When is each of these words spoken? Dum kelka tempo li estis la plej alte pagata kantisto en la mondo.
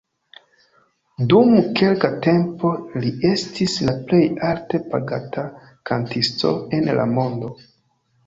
Dum 1.31 1.51
kelka 1.79 2.09
tempo 2.27 2.71
li 3.03 3.11
estis 3.33 3.75
la 3.89 3.95
plej 4.07 4.23
alte 4.49 4.81
pagata 4.95 5.43
kantisto 5.91 6.57
en 6.79 6.91
la 7.01 7.05
mondo. 7.13 7.53